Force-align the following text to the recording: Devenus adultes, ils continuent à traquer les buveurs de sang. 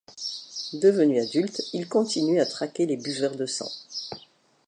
Devenus 0.73 1.21
adultes, 1.21 1.61
ils 1.73 1.87
continuent 1.87 2.41
à 2.41 2.47
traquer 2.47 2.87
les 2.87 2.97
buveurs 2.97 3.35
de 3.35 3.45
sang. 3.45 3.69